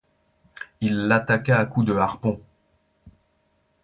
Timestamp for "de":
1.85-1.93